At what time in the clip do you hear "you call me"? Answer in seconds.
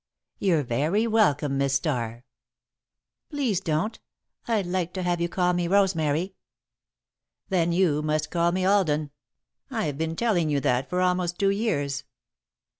5.21-5.67